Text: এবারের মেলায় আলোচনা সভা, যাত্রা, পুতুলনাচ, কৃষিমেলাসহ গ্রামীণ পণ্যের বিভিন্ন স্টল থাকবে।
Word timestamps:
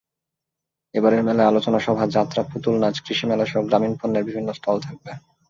এবারের 0.93 1.21
মেলায় 1.23 1.49
আলোচনা 1.49 1.79
সভা, 1.79 2.05
যাত্রা, 2.07 2.41
পুতুলনাচ, 2.43 2.95
কৃষিমেলাসহ 3.05 3.59
গ্রামীণ 3.67 3.93
পণ্যের 3.99 4.27
বিভিন্ন 4.27 4.49
স্টল 4.53 4.77
থাকবে। 4.79 5.11